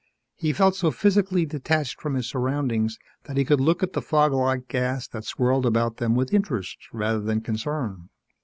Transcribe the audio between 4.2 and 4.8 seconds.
like